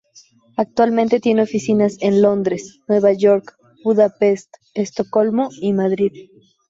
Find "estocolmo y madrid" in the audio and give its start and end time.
4.73-6.11